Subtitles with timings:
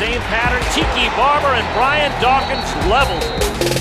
[0.00, 0.62] same pattern.
[0.72, 3.79] Tiki Barber and Brian Dawkins levels.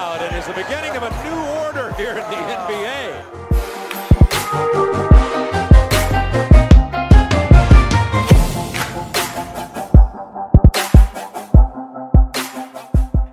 [0.00, 3.26] Crowd and is the beginning of a new order here in the NBA.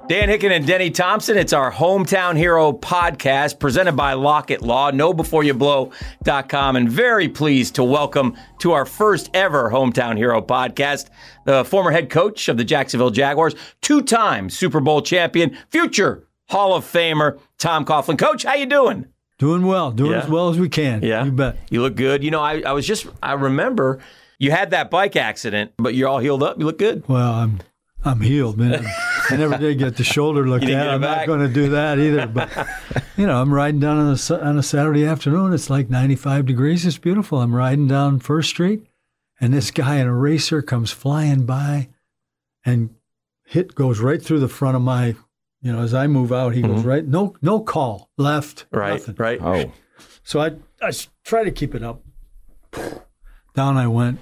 [0.09, 1.37] Dan Hicken and Denny Thompson.
[1.37, 8.35] It's our Hometown Hero podcast presented by Lockett Law, knowbeforeyouBlow.com, and very pleased to welcome
[8.59, 11.09] to our first ever Hometown Hero podcast
[11.45, 16.73] the former head coach of the Jacksonville Jaguars, two time Super Bowl champion, future Hall
[16.75, 18.17] of Famer, Tom Coughlin.
[18.17, 19.05] Coach, how you doing?
[19.37, 20.19] Doing well, doing Yeah.
[20.23, 21.03] as well as we can.
[21.03, 21.23] Yeah.
[21.25, 21.57] you bet.
[21.69, 22.23] You look good.
[22.23, 23.99] You know, I, I was just, I remember
[24.39, 26.57] you had that bike accident, but you're all healed up.
[26.59, 27.07] You look good.
[27.07, 27.59] Well, I'm
[28.05, 28.85] I'm healed, man.
[29.29, 30.87] I never did get the shoulder looked at.
[30.87, 31.17] I'm back?
[31.17, 32.25] not going to do that either.
[32.27, 32.49] But
[33.17, 35.51] you know, I'm riding down on a on a Saturday afternoon.
[35.53, 36.85] It's like 95 degrees.
[36.85, 37.41] It's beautiful.
[37.41, 38.85] I'm riding down First Street,
[39.41, 41.89] and this guy in a racer comes flying by,
[42.63, 42.91] and
[43.45, 45.15] hit goes right through the front of my.
[45.61, 47.05] You know, as I move out, he goes right.
[47.05, 48.65] No, no call left.
[48.65, 48.77] Mm-hmm.
[48.77, 49.15] Right, nothing.
[49.17, 49.41] right.
[49.41, 49.71] Oh,
[50.23, 50.91] So I I
[51.23, 52.01] try to keep it up.
[53.55, 54.19] Down I went.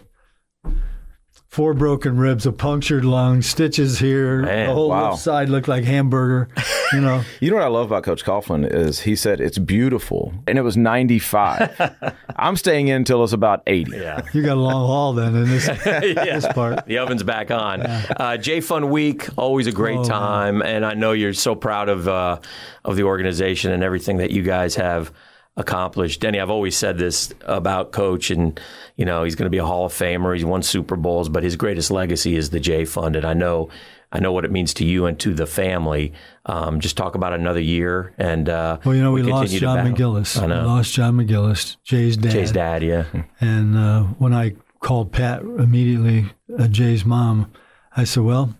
[1.55, 4.41] Four broken ribs, a punctured lung, stitches here.
[4.41, 5.11] Man, the whole wow.
[5.11, 6.49] left side looked like hamburger.
[6.91, 10.33] You know, you know what I love about Coach Coughlin is he said it's beautiful,
[10.47, 12.13] and it was 95.
[12.35, 13.89] I'm staying in until it's about 80.
[13.91, 14.19] Yeah.
[14.33, 16.85] you got a long haul then in this, this part.
[16.87, 17.83] The oven's back on.
[17.83, 20.09] Uh, J Fund Week, always a great Oh, man.
[20.09, 22.37] time, and I know you're so proud of uh,
[22.83, 25.09] of the organization and everything that you guys have
[25.57, 26.21] accomplished.
[26.21, 28.59] Denny, I've always said this about Coach, and
[28.95, 30.33] you know he's going to be a Hall of Famer.
[30.35, 33.69] He's won Super Bowls, but his greatest legacy is the J Fund, and I know.
[34.11, 36.13] I know what it means to you and to the family.
[36.45, 39.77] Um, just talk about another year, and uh, Well, you know, we, lost John.
[39.93, 40.41] McGillis.
[40.41, 40.61] I know.
[40.61, 42.31] We lost John McGillis, Jay's dad.
[42.31, 43.05] Jay's dad, yeah.
[43.41, 47.51] And uh, when I called Pat immediately, uh, Jay's mom,
[47.97, 48.55] I said, "Well,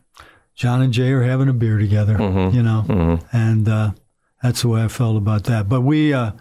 [0.56, 2.56] John and Jay are having a beer together, Mm-hmm.
[2.58, 3.92] you know," and uh,
[4.44, 5.70] that's the way I felt about that.
[5.70, 6.32] But we, uh,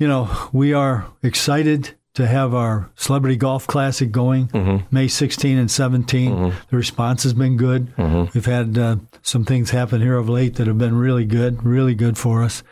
[0.00, 4.92] you know, we are excited to have our Celebrity Golf Classic going Mm-hmm.
[4.94, 6.52] May 16 and 17.
[6.70, 7.94] The response has been good.
[7.96, 8.30] Mm-hmm.
[8.34, 11.94] We've had uh, some things happen here of late that have been really good, really
[11.94, 12.64] good for us.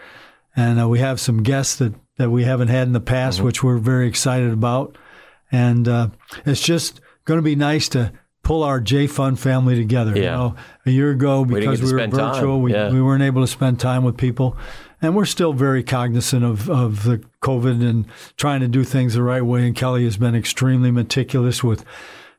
[0.57, 3.47] And uh, we have some guests that, that we haven't had in the past, Mm-hmm.
[3.47, 4.99] which we're very excited about.
[5.53, 6.09] And uh,
[6.45, 8.13] it's just going to be nice to
[8.43, 10.17] pull our J Fund family together.
[10.17, 10.35] You Yeah.
[10.37, 12.11] know, a year ago, because to we were time.
[12.11, 12.91] virtual, we, Yeah.
[12.91, 14.57] we weren't able to spend time with people.
[15.01, 19.23] And we're still very cognizant of, of the COVID and trying to do things the
[19.23, 19.67] right way.
[19.67, 21.85] And Kelly has been extremely meticulous with,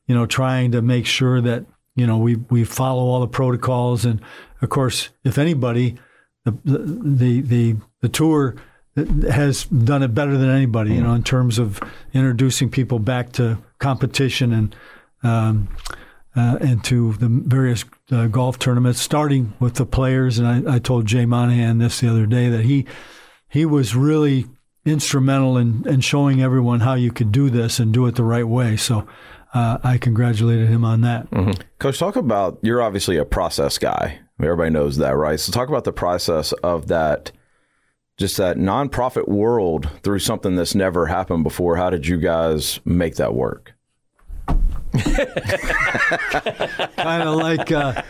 [0.08, 1.66] you know, trying to make sure that,
[1.96, 4.03] you know, we, we follow all the protocols.
[4.03, 4.22] And
[4.62, 5.97] of course, if anybody,
[6.44, 8.56] the, the, the, the tour
[9.30, 11.80] has done it better than anybody, you know, in terms of
[12.14, 14.76] introducing people back to competition and,
[15.24, 15.70] um,
[16.40, 20.40] uh, and to the various uh, golf tournaments, starting with the players.
[20.40, 22.86] And I, I told Jay Monahan this the other day that he
[23.50, 24.46] he was really
[24.86, 28.48] instrumental in, in showing everyone how you could do this and do it the right
[28.48, 28.78] way.
[28.78, 29.06] So
[29.54, 31.28] uh, I congratulated him on that.
[31.80, 34.20] Coach, talk about you're obviously a process guy.
[34.42, 35.40] Everybody knows that, right?
[35.40, 37.34] So talk about the process of that,
[38.18, 41.76] just that nonprofit world through something that's never happened before.
[41.76, 43.74] How did you guys make that work?
[46.98, 48.02] kind of like uh,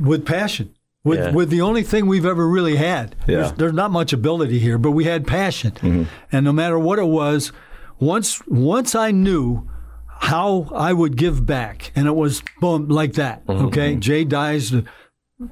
[0.00, 0.74] with passion.
[1.04, 1.30] With, Yeah.
[1.32, 3.14] with the only thing we've ever really had.
[3.28, 3.36] Yeah.
[3.36, 5.72] There's, there's not much ability here, but we had passion.
[5.72, 6.04] Mm-hmm.
[6.32, 7.52] And no matter what it was,
[8.00, 9.68] once once I knew
[10.20, 13.46] how I would give back, and it was boom like that.
[13.46, 13.66] Mm-hmm.
[13.66, 14.00] Okay, mm-hmm.
[14.00, 14.86] Jay dies, the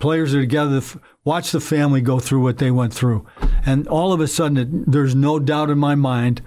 [0.01, 0.81] players are together.
[1.25, 3.27] Watch the family go through what they went through,
[3.67, 6.41] and all of a sudden, it, there's no doubt in my mind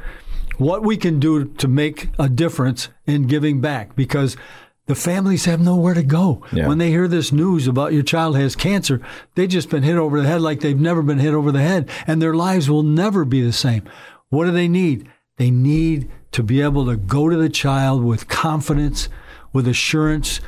[0.58, 4.38] what we can do to make a difference in giving back because
[4.88, 6.44] the families have nowhere to go.
[6.52, 6.68] Yeah.
[6.68, 9.02] When they hear this news about your child has cancer,
[9.34, 11.90] they've just been hit over the head like they've never been hit over the head,
[12.06, 13.84] and their lives will never be the same.
[14.30, 15.10] What do they need?
[15.38, 19.10] They need to be able to go to the child with confidence,
[19.54, 20.40] with assurance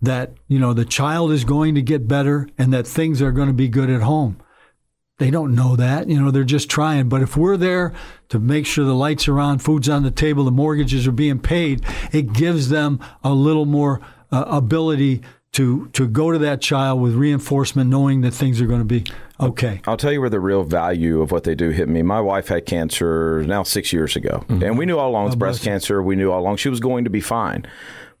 [0.00, 3.48] that, you know, the child is going to get better and that things are going
[3.48, 4.36] to be good at home
[5.18, 6.08] they don't know that.
[6.08, 7.08] You know, they're just trying.
[7.08, 7.92] But if we're there
[8.30, 11.38] to make sure the lights are on, food's on the table, the mortgages are being
[11.38, 14.00] paid, it gives them a little more
[14.30, 15.22] uh, ability
[15.52, 19.04] to to go to that child with reinforcement, knowing that things are going to be
[19.38, 19.82] okay.
[19.86, 22.02] I'll tell you where the real value of what they do hit me.
[22.02, 25.62] My wife had cancer now six years ago, and we knew all along it's breast
[25.62, 26.02] cancer.
[26.02, 27.66] We knew all along she was going to be fine.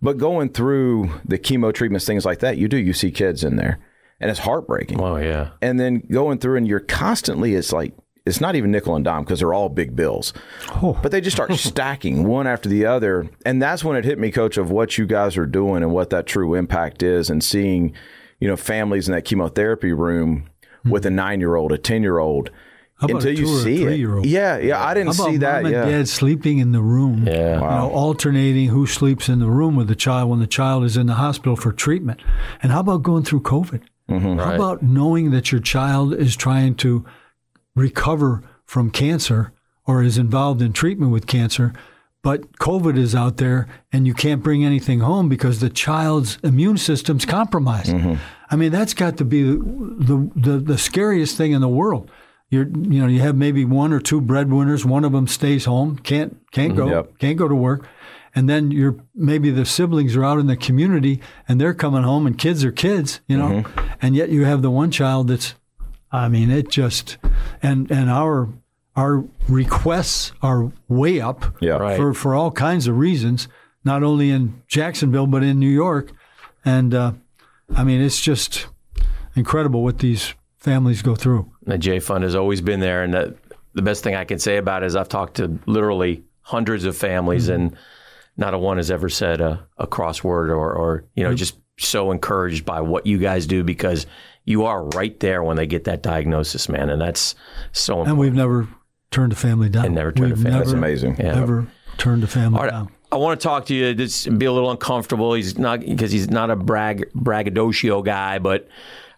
[0.02, 3.56] But going through the chemo treatments, things like that, you do you see kids in
[3.56, 3.78] there,
[4.22, 5.00] and it's heartbreaking.
[5.00, 5.50] Oh yeah.
[5.60, 7.92] And then going through, and you're constantly it's like
[8.24, 10.32] it's not even nickel and dime because they're all big bills.
[10.80, 10.98] Oh.
[11.02, 13.28] But they just start stacking one after the other.
[13.44, 16.10] And that's when it hit me, coach, of what you guys are doing and what
[16.10, 17.94] that true impact is and seeing,
[18.38, 20.48] you know, families in that chemotherapy room
[20.84, 21.16] with a hmm.
[21.16, 22.50] nine year old, a 10 year old.
[23.00, 24.26] Until you see it.
[24.26, 24.84] Yeah, yeah.
[24.84, 25.64] I didn't see that.
[25.64, 25.86] mom Yeah.
[25.86, 27.26] dad sleeping in the room?
[27.26, 27.54] Yeah.
[27.54, 30.96] You know, alternating who sleeps in the room with the child when the child is
[30.96, 32.20] in the hospital for treatment.
[32.62, 33.82] And how about going through COVID?
[34.10, 34.38] Mm-hmm.
[34.38, 34.54] How Right.
[34.56, 37.04] about knowing that your child is trying to
[37.74, 39.52] recover from cancer
[39.86, 41.72] or is involved in treatment with cancer,
[42.22, 46.76] but COVID is out there and you can't bring anything home because the child's immune
[46.78, 47.92] system's compromised.
[47.92, 48.14] Mm-hmm.
[48.50, 52.10] I mean, that's got to be the, the, the scariest thing in the world.
[52.50, 54.84] You're, you know, you have maybe one or two breadwinners.
[54.84, 57.18] One of them stays home, can't can't go, Yep.
[57.18, 57.86] can't go to work,
[58.34, 62.26] and then you're maybe the siblings are out in the community and they're coming home,
[62.26, 63.64] and kids are kids, you know,
[64.00, 65.54] and yet you have the one child that's,
[66.10, 67.18] I mean, it just,
[67.62, 68.48] and and our
[68.96, 71.72] our requests are way up Yeah.
[71.76, 71.96] Right.
[71.96, 73.48] for for all kinds of reasons,
[73.84, 76.12] not only in Jacksonville but in New York,
[76.64, 77.12] and uh,
[77.74, 78.66] I mean, it's just
[79.34, 81.50] incredible what these families go through.
[81.64, 83.34] The J Fund has always been there, and the,
[83.74, 86.96] the best thing I can say about it is I've talked to literally hundreds of
[86.96, 87.74] families, and
[88.36, 92.10] not a one has ever said a, a crossword or, or you know just so
[92.10, 94.06] encouraged by what you guys do because
[94.44, 97.34] you are right there when they get that diagnosis, man, and that's
[97.72, 98.10] so important.
[98.10, 98.68] And we've never
[99.10, 99.86] turned a family down.
[99.86, 101.16] And never turned a We've family- never, That's amazing.
[101.18, 101.40] Yeah.
[101.40, 101.66] Ever
[101.98, 102.90] turned a family All right, down.
[103.12, 103.94] I want to talk to you.
[103.94, 105.34] This be a little uncomfortable.
[105.34, 108.68] He's not because he's not a brag braggadocio guy, but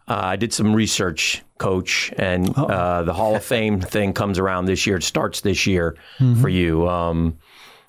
[0.09, 4.67] uh, I did some research, coach, and uh, the Hall of Fame thing comes around
[4.67, 4.97] this year.
[4.97, 5.97] It starts this year
[6.41, 6.89] for you.
[6.89, 7.39] Um,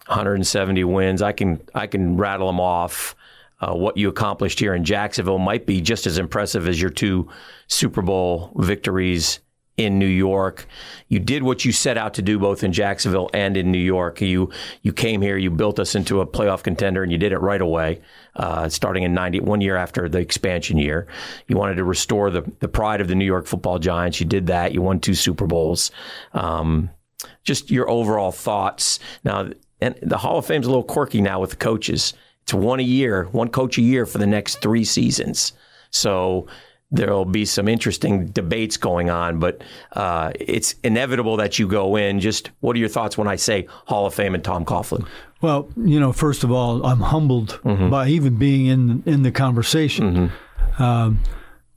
[0.07, 1.21] 170 wins.
[1.21, 3.15] I can I can rattle them off.
[3.61, 7.29] Uh, what you accomplished here in Jacksonville might be just as impressive as your two
[7.67, 9.39] Super Bowl victories
[9.77, 10.67] in New York.
[11.09, 14.21] You did what you set out to do both in Jacksonville and in New York.
[14.21, 14.49] You
[14.81, 17.61] you came here, you built us into a playoff contender, and you did it right
[17.61, 18.01] away.
[18.35, 21.07] Uh, starting in 90, one year after the expansion year,
[21.47, 24.19] you wanted to restore the the pride of the New York Football Giants.
[24.19, 24.73] You did that.
[24.73, 25.91] You won two Super Bowls.
[26.33, 26.89] Um,
[27.43, 29.49] just your overall thoughts now.
[29.81, 32.13] And the Hall of Fame's a little quirky now with the coaches.
[32.43, 35.53] It's one a year, one coach a year for the next three seasons.
[35.89, 36.47] So
[36.91, 39.61] there'll be some interesting debates going on, but
[39.93, 42.19] uh, it's inevitable that you go in.
[42.19, 45.05] Just what are your thoughts when I say Hall of Fame and Tom Coughlin?
[45.41, 47.89] Well, you know, first of all, I'm humbled Mm-hmm.
[47.89, 50.31] by even being in in the conversation.
[50.79, 51.19] Um,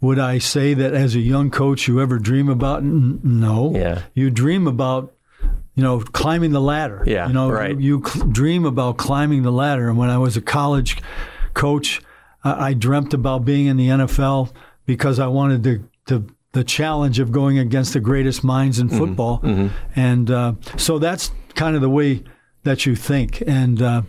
[0.00, 2.80] would I say that as a young coach, you ever dream about?
[2.82, 3.72] N- no.
[3.74, 4.02] Yeah.
[4.14, 5.12] You dream about,
[5.78, 7.04] you know, climbing the ladder.
[7.06, 7.78] Yeah, You know, right.
[7.78, 9.88] you, you dream about climbing the ladder.
[9.88, 11.00] And when I was a college
[11.54, 12.00] coach,
[12.42, 14.52] I I dreamt about being in the NFL
[14.86, 19.40] because I wanted to, to the challenge of going against the greatest minds in football.
[19.94, 22.24] And uh, so that's kind of the way
[22.64, 23.40] that you think.
[23.46, 24.02] And uh,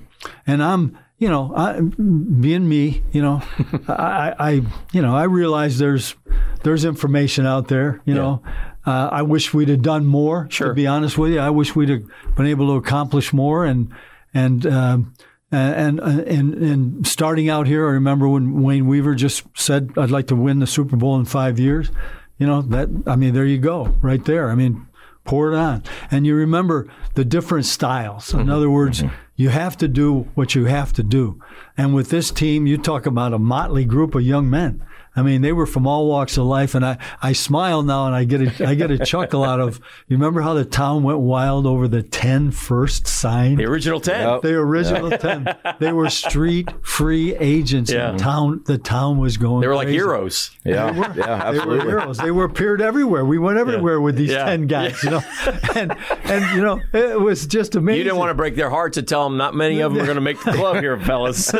[0.47, 3.43] and I'm, you know, I, being me, you know,
[3.87, 4.51] I, I,
[4.93, 6.15] you know, I realize there's
[6.63, 8.01] there's information out there.
[8.05, 8.41] You know,
[8.85, 10.47] uh, I wish we'd have done more.
[10.49, 10.69] Sure.
[10.69, 12.03] To be honest with you, I wish we'd have
[12.35, 13.65] been able to accomplish more.
[13.65, 13.93] And
[14.33, 15.13] and um,
[15.51, 20.27] and and and starting out here, I remember when Wayne Weaver just said, "I'd like
[20.27, 21.91] to win the Super Bowl in five years."
[22.37, 22.87] You know that.
[23.05, 24.49] I mean, there you go, right there.
[24.49, 24.87] I mean,
[25.29, 25.83] pour it on.
[26.09, 28.33] And you remember the different styles.
[28.33, 28.49] In mm-hmm.
[28.49, 29.13] other words, mm-hmm.
[29.35, 31.39] you have to do what you have to do.
[31.77, 34.83] And with this team, you talk about a motley group of young men.
[35.19, 38.15] I mean, they were from all walks of life, and I, I smile now and
[38.15, 39.79] I get a I get a chuckle out of.
[40.07, 43.55] You remember how the town went wild over the 10 first sign?
[43.57, 44.27] The original 10.
[44.27, 44.41] Yep.
[44.41, 45.55] The original ten.
[45.79, 47.91] They were street free agents.
[47.91, 48.09] Yeah.
[48.11, 48.61] And town.
[48.65, 49.61] The town was going.
[49.61, 50.51] They were like heroes.
[50.63, 51.15] Yeah, yeah, absolutely.
[51.15, 51.85] They were absolutely.
[51.87, 52.17] heroes.
[52.17, 53.25] They were appeared everywhere.
[53.25, 54.45] We went everywhere with these Yeah.
[54.45, 55.21] ten guys, you know,
[55.75, 55.95] and
[56.25, 57.97] and you know it was just amazing.
[57.99, 60.05] You didn't want to break their hearts and tell them not many of them are
[60.05, 61.51] going to make the club here, fellas.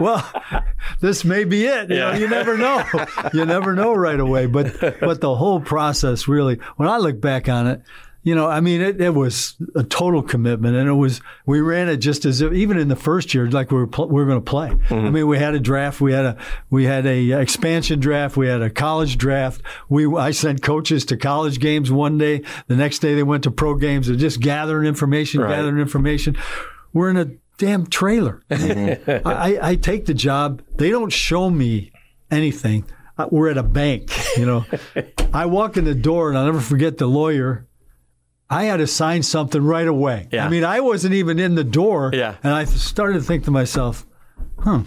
[0.00, 0.24] Well,
[1.00, 1.90] this may be it.
[1.90, 2.84] You know, you never know.
[3.34, 4.46] You never know right away.
[4.46, 7.82] But but the whole process really, when I look back on it.
[8.24, 11.88] You know, I mean, it, it was a total commitment, and it was we ran
[11.88, 14.26] it just as if even in the first year, like we were pl- we were
[14.26, 14.68] going to play.
[14.70, 14.94] Mm-hmm.
[14.94, 16.36] I mean, we had a draft, we had a
[16.68, 19.62] we had a uh, expansion draft, we had a college draft.
[19.88, 23.50] We I sent coaches to college games one day, the next day they went to
[23.50, 24.08] pro games.
[24.08, 25.56] They're just gathering information, Right.
[25.56, 26.36] gathering information.
[26.92, 28.42] We're in a damn trailer.
[28.50, 30.62] I, I, I take the job.
[30.76, 31.92] They don't show me
[32.30, 32.84] anything.
[33.18, 34.64] Uh, We're at a bank, you know.
[35.32, 37.66] I walk in the door, and I'll never forget the lawyer.
[38.48, 40.28] I had to sign something right away.
[40.32, 40.46] Yeah.
[40.46, 42.36] I mean, I wasn't even in the door, Yeah.
[42.42, 44.06] and I started to think to myself,
[44.64, 44.84] Danny,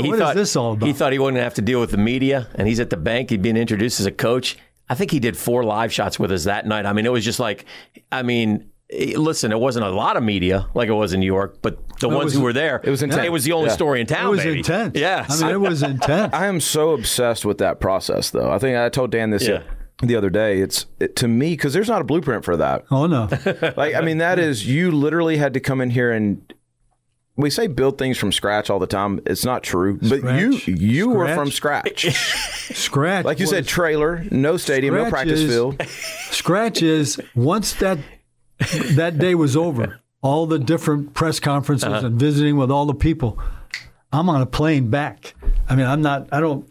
[0.00, 0.86] What- he what is thought, this all about?
[0.86, 3.30] He thought he wouldn't have to deal with the media, and he's at the bank.
[3.30, 4.58] He'd been introduced as a coach.
[4.88, 6.84] I think he did four live shots with us that night.
[6.86, 7.64] I mean, it was just like,
[8.12, 11.26] I mean, Eh, listen, it wasn't a lot of media like it was in New
[11.26, 13.24] York, but the ones was- who were there, it was intense.
[13.24, 13.74] It was the only Yeah.
[13.74, 14.26] story in town.
[14.26, 14.58] it was baby.
[14.58, 14.96] intense.
[14.98, 16.32] Yeah, I mean, it was intense.
[16.32, 18.50] I am so obsessed with that process, though.
[18.50, 19.62] I think I told Dan this Yeah.
[20.02, 20.60] the other day.
[20.60, 22.84] It's it, to me because there's not a blueprint for that.
[22.92, 23.28] oh no,
[23.76, 26.40] Like, I mean, that is you literally had to come in here and
[27.38, 29.20] we say build things from scratch all the time.
[29.26, 30.68] It's not true, but you Scratch.
[30.80, 31.36] you were Scratch.
[31.36, 32.06] from scratch.
[32.74, 33.24] scratch.
[33.24, 35.82] Like you was- said, trailer, no stadium, no practice is- field.
[36.30, 37.98] Scratch is once that
[38.94, 42.06] that day was over, all the different press conferences Uh-huh.
[42.06, 43.38] and visiting with all the people.
[44.12, 45.34] I'm on a plane back.
[45.68, 46.28] I mean, I'm not.
[46.32, 46.70] I don't.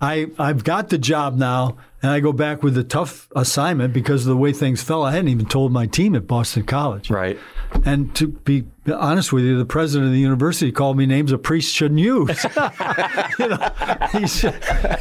[0.00, 4.22] I I've got the job now, and I go back with a tough assignment because
[4.22, 5.02] of the way things fell.
[5.02, 7.10] I hadn't even told my team at Boston College.
[7.10, 7.38] right.
[7.84, 11.38] And to be honest with you, the president of the university called me names a
[11.38, 12.44] priest shouldn't use.
[13.38, 13.70] you know,
[14.12, 14.54] he, should,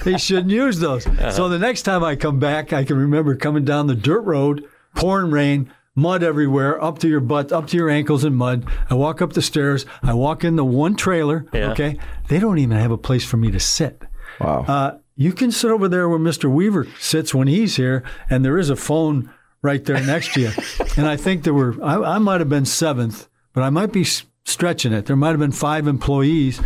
[0.03, 1.03] he shouldn't use those.
[1.36, 4.65] So the next time I come back, I can remember coming down the dirt road,
[4.96, 8.66] pouring rain, mud everywhere, up to your butt, up to your ankles in mud.
[8.90, 9.86] I walk up the stairs.
[10.02, 11.46] I walk in the one trailer.
[11.54, 11.72] Yeah.
[11.72, 11.98] Okay,
[12.30, 14.02] they don't even have a place for me to sit.
[14.40, 14.66] Wow.
[14.68, 16.50] Uh, you can sit over there where Mr.
[16.52, 19.32] Weaver sits when he's here, and there is a phone
[19.62, 20.52] right there next to you.
[20.98, 24.02] and I think there were, I, I might have been seventh, but I might be
[24.02, 25.06] s- stretching it.
[25.06, 26.60] There might have been five employees.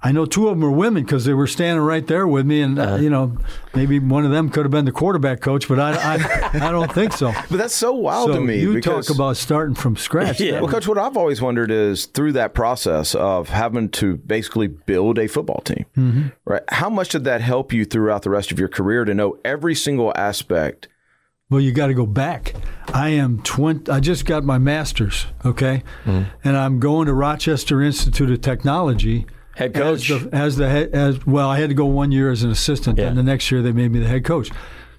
[0.00, 2.60] I know two of them were women because they were standing right there with me,
[2.62, 3.36] and uh, you know,
[3.74, 6.92] maybe one of them could have been the quarterback coach, but I, I, I don't
[6.92, 7.32] think so.
[7.50, 8.60] but that's so wild so to me.
[8.60, 10.40] you because, talk about starting from scratch.
[10.40, 10.52] Yeah.
[10.52, 14.68] That Well, coach, what I've always wondered is through that process of having to basically
[14.68, 16.28] build a football team, Mm-hmm.
[16.44, 16.62] right?
[16.68, 19.74] How much did that help you throughout the rest of your career to know every
[19.74, 20.86] single aspect?
[21.50, 22.54] Well, you got to go back.
[22.94, 23.90] I am 20.
[23.90, 29.26] I just got my master's, okay, and I'm going to Rochester Institute of Technology.
[29.58, 30.10] Head coach.
[30.10, 32.50] As the, as the head, as well, I had to go one year as an
[32.50, 33.08] assistant, Yeah.
[33.08, 34.50] and the next year they made me the head coach.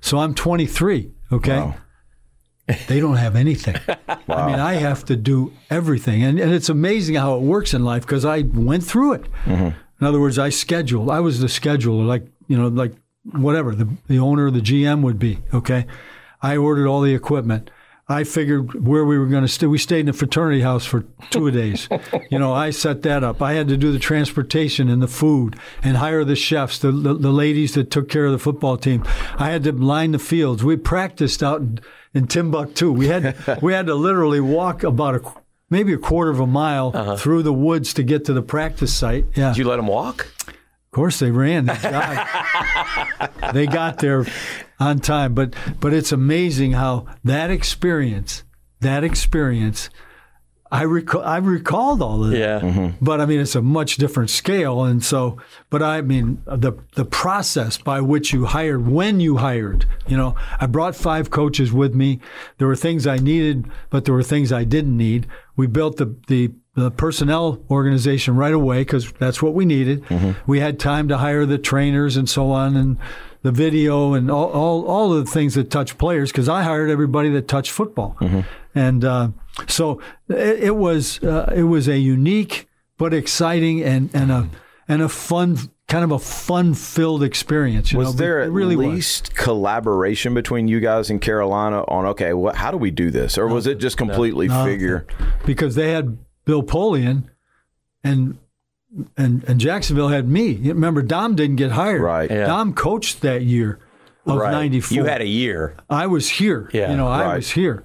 [0.01, 1.11] So I'm 23.
[1.31, 1.75] Okay, Wow.
[2.87, 3.75] they don't have anything.
[4.27, 7.83] I mean, I have to do everything, and and it's amazing how it works in
[7.85, 9.23] life because I went through it.
[9.45, 9.69] Mm-hmm.
[10.01, 11.09] In other words, I scheduled.
[11.09, 12.93] I was the scheduler, like you know, like
[13.31, 15.39] whatever the the owner, the GM would be.
[15.53, 15.85] Okay,
[16.41, 17.69] I ordered all the equipment.
[18.09, 19.67] I figured where we were going to stay.
[19.67, 21.87] We stayed in a fraternity house for two days.
[22.31, 23.41] you know, I set that up.
[23.41, 27.13] I had to do the transportation and the food and hire the chefs, the, the,
[27.13, 29.03] the ladies that took care of the football team.
[29.37, 30.63] I had to line the fields.
[30.63, 31.79] We practiced out in,
[32.15, 32.91] in Timbuktu.
[32.91, 35.33] We had we had to literally walk about a
[35.69, 37.15] maybe a quarter of a mile uh-huh.
[37.15, 39.25] through the woods to get to the practice site.
[39.35, 39.49] Yeah.
[39.49, 40.27] Did you let them walk?
[40.91, 41.65] Of course, they ran.
[41.65, 44.25] They got, they got there
[44.79, 48.43] on time, but but it's amazing how that experience,
[48.79, 49.91] that experience,
[50.71, 51.21] I recall.
[51.21, 52.37] I recalled all of that.
[52.37, 52.59] Yeah.
[52.59, 53.03] Mm-hmm.
[53.03, 55.37] But I mean, it's a much different scale, and so.
[55.69, 60.35] But I mean, the the process by which you hired, when you hired, you know,
[60.59, 62.19] I brought five coaches with me.
[62.57, 65.27] There were things I needed, but there were things I didn't need.
[65.55, 70.03] We built the the, the personnel organization right away because that's what we needed.
[70.47, 72.97] We had time to hire the trainers and so on, and
[73.41, 76.89] the video and all all, all of the things that touch players because I hired
[76.89, 78.17] everybody that touched football,
[78.75, 79.29] and uh,
[79.67, 82.67] so it, it was uh, it was a unique
[82.97, 84.49] but exciting and and a
[84.87, 85.57] and a fun
[85.87, 87.91] kind of a fun filled experience.
[87.91, 88.17] You Was know?
[88.19, 88.85] there at really was.
[88.87, 93.37] least collaboration between you guys and Carolina on okay, what, how do we do this,
[93.37, 94.73] or was it just completely Nothing.
[94.73, 95.07] figure?
[95.45, 96.17] because they had
[96.49, 97.25] Bill Polian
[98.03, 98.39] and
[99.15, 100.55] and and Jacksonville had me.
[100.55, 102.01] Remember, Dom didn't get hired.
[102.01, 102.27] Right.
[102.27, 102.47] Yeah.
[102.47, 103.77] Dom coached that year
[104.25, 104.51] of Right.
[104.51, 104.95] '94.
[104.95, 105.75] You had a year.
[105.91, 106.67] I was here.
[106.73, 107.35] Yeah, you know, I right.
[107.35, 107.83] was here,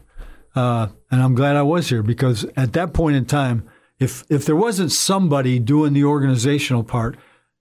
[0.57, 3.65] uh, and I'm glad I was here because at that point in time,
[3.99, 7.19] if if there wasn't somebody doing the organizational part,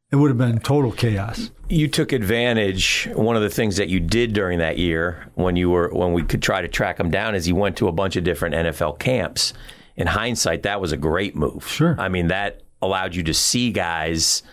[0.10, 1.52] it would have been total chaos.
[1.68, 5.70] you took advantage one of the things that you did during that year when you
[5.70, 8.16] were when we could try to track him down is he went to a bunch
[8.16, 9.54] of different NFL camps
[9.96, 11.96] in hindsight that was a great move Sure.
[12.00, 14.44] i mean that allowed you to see guys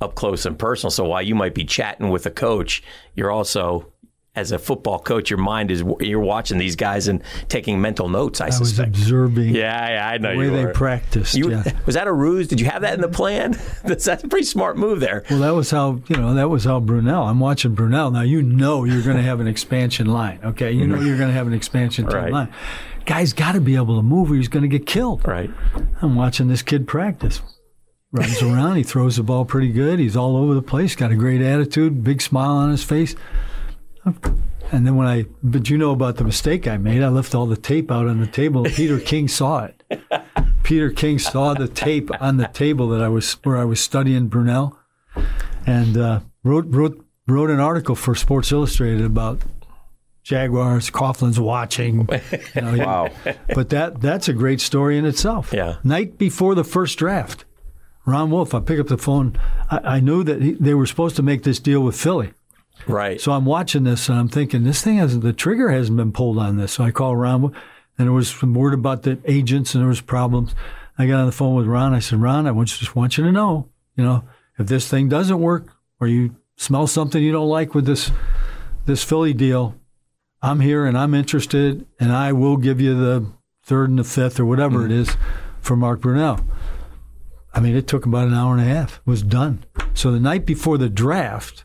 [0.00, 2.82] up close and personal so while you might be chatting with a coach
[3.14, 3.92] you're also
[4.36, 8.40] as a football coach your mind is you're watching these guys and taking mental notes
[8.40, 11.34] i, I was observing yeah, yeah i know the way they practiced.
[11.34, 11.64] You- yeah.
[11.84, 13.16] was that a ruse did you have that in the mm-hmm.
[13.16, 13.50] plan
[13.84, 16.64] that's, that's a pretty smart move there Well, that was how you know that was
[16.64, 17.28] how Brunell.
[17.28, 18.22] I'm watching Brunell now.
[18.22, 20.38] You know you're going to have an expansion line.
[20.44, 21.06] Okay, you know mm-hmm.
[21.06, 22.32] you're going to have an expansion Right.
[22.32, 22.52] line.
[23.10, 25.26] Guy's got to be able to move or he's going to get killed.
[25.26, 25.50] Right.
[26.00, 27.42] I'm watching this kid practice.
[28.12, 29.98] Runs around, he throws the ball pretty good.
[29.98, 33.16] He's all over the place, got a great attitude, big smile on his face.
[34.04, 37.46] And then when I, but you know about the mistake I made, I left all
[37.46, 38.62] the tape out on the table.
[38.64, 39.82] Peter King saw it.
[40.62, 44.30] Peter King saw the tape on the table that I was where I was studying
[44.30, 44.76] Brunell,
[45.66, 49.40] and uh, wrote wrote wrote an article for Sports Illustrated about
[50.30, 50.90] Jaguars.
[50.90, 52.08] Coughlin's watching.
[52.54, 53.08] You know, Wow.
[53.54, 55.52] but that that's a great story in itself.
[55.52, 55.76] Yeah.
[55.84, 57.44] Night before the first draft,
[58.06, 58.54] Ron Wolf.
[58.54, 59.38] I pick up the phone.
[59.70, 62.32] I, I knew that he, they were supposed to make this deal with Philly.
[62.86, 63.20] Right.
[63.20, 66.38] So I'm watching this and I'm thinking this thing hasn't the trigger hasn't been pulled
[66.38, 66.72] on this.
[66.72, 70.00] So I call Ron and there was some word about the agents and there was
[70.00, 70.54] problems.
[70.96, 71.92] I got on the phone with Ron.
[71.92, 74.24] I said, Ron, I want- just want you to know, you know,
[74.58, 75.66] if this thing doesn't work
[76.00, 78.10] or you smell something you don't like with this
[78.86, 79.74] this Philly deal,
[80.42, 83.26] I'm here and I'm interested, and I will give you the
[83.64, 85.00] third and the fifth or whatever it mm-hmm.
[85.02, 85.16] is
[85.60, 86.44] for Mark Brunell.
[87.52, 89.00] I mean, it took about an hour and a half.
[89.06, 89.64] It was done.
[89.92, 91.64] So the night before the draft,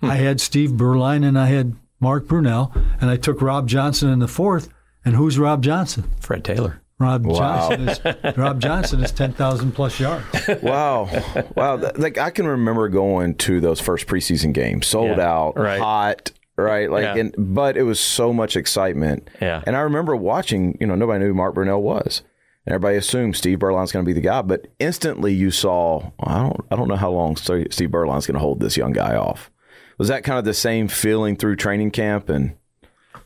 [0.00, 0.10] hmm.
[0.10, 4.18] I had Steve Beuerlein and I had Mark Brunell, and I took Rob Johnson in
[4.18, 4.68] the fourth.
[5.04, 6.10] And who's Rob Johnson?
[6.20, 6.82] Fred Taylor.
[6.98, 7.68] Rob Wow.
[7.68, 10.24] Johnson is Rob Johnson is ten thousand plus yards.
[10.62, 11.08] Wow,
[11.54, 11.76] wow!
[11.96, 15.78] Like I can remember going to those first preseason games, sold Yeah, out, right.
[15.78, 16.90] hot, right?
[16.90, 17.16] Like, Yeah.
[17.16, 19.28] and but it was so much excitement.
[19.40, 19.62] Yeah.
[19.66, 20.76] And I remember watching.
[20.80, 22.22] You know, nobody knew who Mark Brunell was,
[22.64, 24.42] and everybody assumed Steve Beuerlein's going to be the guy.
[24.42, 26.10] But instantly, you saw.
[26.20, 26.60] I don't.
[26.70, 29.50] I don't know how long Steve Steve Beuerlein's going to hold this young guy off.
[29.98, 32.56] Was that kind of the same feeling through training camp and?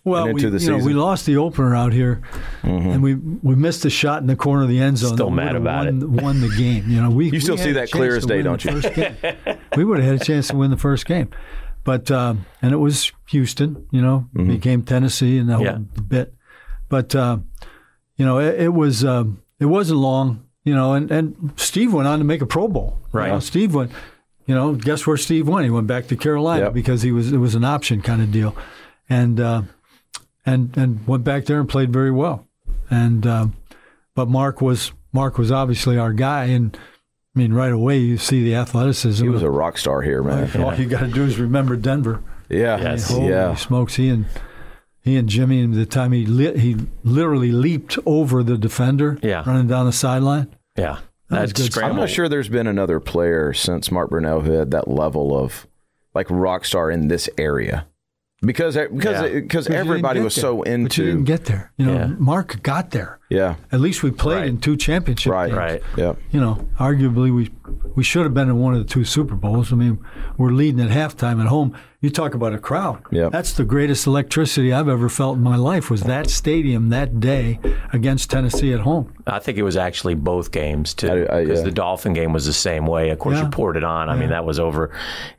[0.03, 2.23] Well, we, into the you know, we lost the opener out here,
[2.63, 2.91] mm-hmm.
[2.91, 5.13] and we we missed a shot in the corner of the end zone.
[5.13, 6.89] Still that mad would've about won, Won the game.
[6.89, 8.81] You know, we You still we see that clear as day, don't you?
[9.77, 11.29] we would have had a chance to win the first game,
[11.85, 13.87] but um, and it was Houston.
[13.91, 14.49] You know, Mm-hmm.
[14.51, 15.73] became Tennessee and that Yeah.
[15.73, 16.35] whole bit.
[16.89, 17.39] But uh,
[18.17, 20.45] you know, it, it was um, it wasn't long.
[20.65, 22.99] You know, and and Steve went on to make a Pro Bowl.
[23.13, 23.29] You Right.
[23.31, 23.93] know, Steve went.
[24.47, 25.65] You know, guess where Steve went?
[25.65, 26.73] He went back to Carolina Yep.
[26.75, 28.57] because he was it was an option kind of deal,
[29.09, 29.63] and uh,
[30.45, 32.47] and and went back there and played very well.
[32.91, 33.55] And um,
[34.17, 36.77] but Mark was Mark was obviously our guy, and
[37.35, 39.23] I mean right away you see the athleticism.
[39.25, 40.61] He was a rock star here, man.
[40.63, 42.23] All you got to do is remember Denver.
[42.49, 43.09] Yeah, Yes.
[43.11, 43.55] Holy yeah.
[43.55, 43.95] smokes!
[43.95, 44.27] He and
[45.01, 49.45] he and Jimmy, and the time he li- he literally leaped over the defender, Yeah.
[49.47, 50.49] running down the sideline.
[50.77, 50.99] Yeah.
[51.29, 51.85] That That's good stuff.
[51.85, 55.69] I'm not sure there's been another player since Mark Brunell who had that level of
[56.13, 57.87] like rock star in this area.
[58.43, 59.41] Because because Yeah.
[59.41, 60.43] because But everybody was there.
[60.43, 60.89] so into.
[60.89, 61.73] But you didn't get there.
[61.77, 62.07] You know, Yeah.
[62.19, 63.19] Mark got there.
[63.29, 64.49] yeah At least we played Right.
[64.49, 65.59] in two championship right games.
[65.59, 65.83] Right.
[65.97, 67.51] yeah you know, arguably we
[67.95, 69.73] we should have been in one of the two Super Bowls.
[69.73, 69.99] I mean,
[70.39, 71.75] we're leading at halftime at home.
[72.01, 73.03] You talk about a crowd.
[73.11, 73.29] Yeah.
[73.31, 77.61] That's the greatest electricity I've ever felt in my life was that stadium that day
[77.93, 79.13] against Tennessee at home.
[79.27, 81.65] I think it was actually both games too, I- I- because yeah.
[81.67, 83.11] the Dolphin game was the same way.
[83.11, 83.45] Of course, Yeah.
[83.45, 84.09] you poured it on.
[84.09, 84.91] I mean, that was over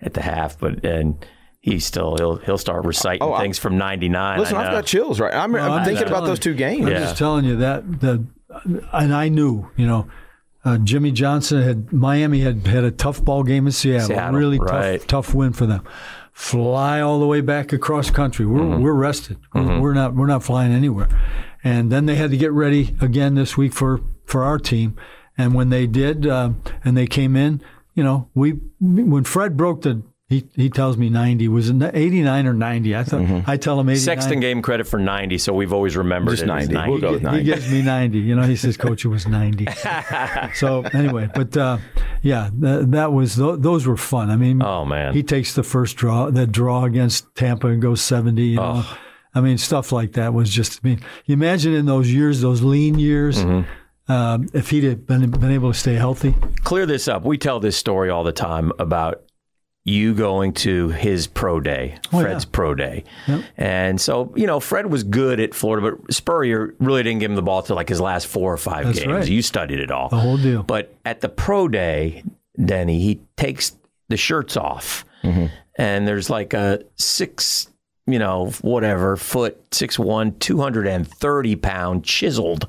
[0.04, 1.16] at the half, but and
[1.62, 4.40] he still he'll he'll start reciting Oh, I- things from '99.
[4.40, 6.86] listen I I've got chills right I'm, I'm I'm thinking just about those two games
[6.86, 7.00] I'm Yeah.
[7.00, 8.26] just telling you that the
[8.92, 10.08] and I knew, you know,
[10.66, 14.60] uh, Jimmy Johnson had Miami had had a tough ball game in Seattle, Seattle, really
[14.60, 15.00] right.
[15.00, 15.84] tough tough win for them.
[16.34, 18.46] Fly all the way back across country.
[18.46, 18.82] We're Mm-hmm.
[18.82, 19.38] we're rested.
[19.54, 21.08] We're, we're not we're not flying anywhere.
[21.64, 24.96] And then they had to get ready again this week for for our team.
[25.38, 26.52] And when they did, uh,
[26.84, 27.62] and they came in,
[27.96, 30.02] you know, we when Fred broke the.
[30.32, 33.90] He, he tells me 90 was it 89 or 90 I thought I tell him
[33.90, 36.90] 89 Sexton gave him credit for 90, so we've always remembered Just it as 90.
[36.90, 37.44] We'll go with he 90.
[37.44, 38.18] gives me 90.
[38.20, 39.68] You know, he says, Coach, it was 90.
[40.56, 41.78] so, anyway, but uh,
[42.22, 44.30] yeah, that, that was, th- those were fun.
[44.30, 48.02] I mean, Oh man, he takes the first draw, that draw against Tampa and goes
[48.02, 48.42] 70.
[48.42, 48.86] You know,
[49.36, 52.62] I mean, stuff like that was just, I mean, you imagine in those years, those
[52.62, 54.12] lean years, Mm-hmm.
[54.12, 56.36] um, if he'd have been, been able to stay healthy.
[56.64, 57.24] clear this up.
[57.24, 59.24] We tell this story all the time about
[59.84, 62.26] you going to his pro day, Oh, yeah.
[62.26, 63.04] Fred's pro day.
[63.28, 63.44] Yep.
[63.58, 67.36] And so, you know, Fred was good at Florida, but Spurrier really didn't give him
[67.36, 69.12] the ball till like his last four or five That's games.
[69.12, 69.28] right.
[69.28, 70.10] You studied it all.
[70.10, 70.62] The whole deal.
[70.64, 72.24] But at the pro day,
[72.64, 73.76] Denny, he takes
[74.10, 75.46] the shirts off, Mm-hmm.
[75.78, 77.68] and there's like a six,
[78.08, 82.68] you know, whatever foot, six one, two hundred and thirty pound chiseled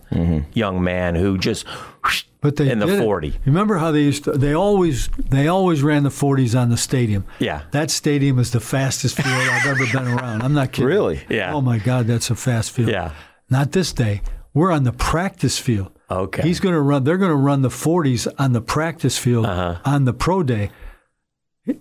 [0.55, 2.29] young man who just Mm-hmm.
[2.41, 3.03] But they in the did it.
[3.05, 3.35] forty.
[3.47, 4.33] Remember how they used to?
[4.33, 7.25] They always they always ran the forties on the stadium.
[7.39, 7.63] Yeah.
[7.71, 10.43] that stadium is the fastest field I've ever been around.
[10.43, 10.89] I'm not kidding.
[10.89, 11.21] Really?
[11.29, 11.55] Yeah.
[11.55, 12.89] Oh my God, that's a fast field.
[12.91, 13.13] Yeah.
[13.49, 14.23] Not this day.
[14.55, 15.93] We're on the practice field.
[16.11, 16.43] Okay.
[16.43, 17.05] He's going to run.
[17.05, 19.79] They're going to run the forties on the practice field Uh-huh.
[19.85, 20.73] on the pro day.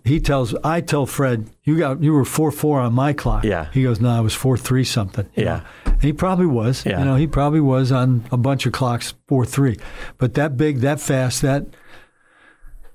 [0.04, 3.44] He tells I tell Fred, you got you were four four on my clock.
[3.44, 3.72] Yeah.
[3.72, 5.28] He goes, no, I was four three something.
[5.36, 5.63] Yeah.
[5.86, 6.86] And he probably was.
[6.86, 7.00] Yeah.
[7.00, 9.78] You know, he probably was on a bunch of clocks four three.
[10.17, 11.65] But that big, that fast, that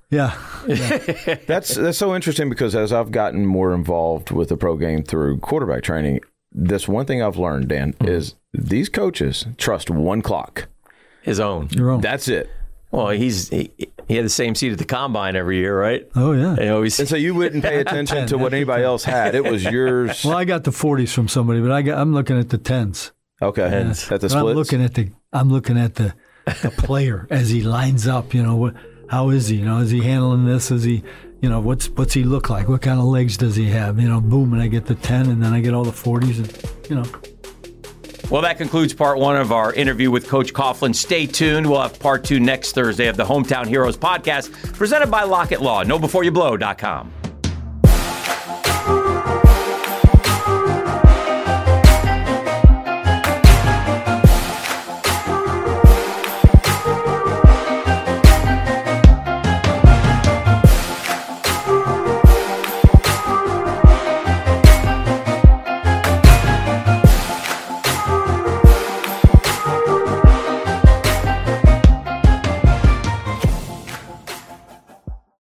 [0.09, 0.37] yeah.
[1.47, 5.39] That's that's so interesting because as I've gotten more involved with the pro game through
[5.39, 6.21] quarterback training,
[6.53, 8.07] this one thing I've learned, Dan, mm-hmm.
[8.07, 10.67] is these coaches trust one clock.
[11.21, 11.67] His own.
[11.71, 11.99] Your own.
[11.99, 12.49] That's it.
[12.91, 13.71] Well, he's he,
[14.07, 16.07] he had the same seat at the combine every year, right?
[16.15, 16.55] Oh yeah.
[16.57, 19.35] They always And so you wouldn't pay attention to what anybody else had.
[19.35, 20.23] It was yours.
[20.23, 23.11] Well, I got the forties from somebody, but I got I'm looking at the tens.
[23.41, 23.63] Okay.
[23.63, 26.13] At the But I'm looking at the I'm looking at the
[26.61, 28.33] the player as he lines up.
[28.33, 28.75] You know, what,
[29.09, 29.57] how is he?
[29.57, 30.71] You know, is he handling this?
[30.71, 31.03] Is he,
[31.41, 32.67] you know, what's what's he look like?
[32.67, 33.99] What kind of legs does he have?
[33.99, 36.39] You know, boom, and I get the ten, and then I get all the forties,
[36.39, 37.05] and you know,
[38.29, 40.93] Well, that concludes part one of our interview with Coach Coughlin.
[40.93, 41.65] Stay tuned.
[41.69, 45.83] We'll have part two next Thursday of the Hometown Heroes podcast presented by Lockett Law.
[45.85, 47.26] KnowBeforeYouBlow.com.